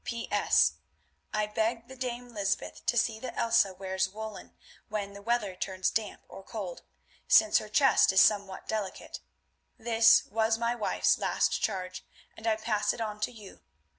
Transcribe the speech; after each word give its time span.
"P.S. 0.03 0.77
I 1.31 1.45
beg 1.45 1.87
the 1.87 1.95
dame 1.95 2.29
Lysbeth 2.33 2.83
to 2.87 2.97
see 2.97 3.19
that 3.19 3.37
Elsa 3.37 3.71
wears 3.75 4.09
woollen 4.09 4.55
when 4.89 5.13
the 5.13 5.21
weather 5.21 5.55
turns 5.55 5.91
damp 5.91 6.23
or 6.27 6.41
cold, 6.43 6.81
since 7.27 7.59
her 7.59 7.69
chest 7.69 8.11
is 8.11 8.19
somewhat 8.19 8.67
delicate. 8.67 9.19
This 9.77 10.25
was 10.25 10.57
my 10.57 10.73
wife's 10.73 11.19
last 11.19 11.61
charge, 11.61 12.03
and 12.35 12.47
I 12.47 12.55
pass 12.55 12.93
it 12.95 12.99
on 12.99 13.19
to 13.19 13.31
you. 13.31 13.61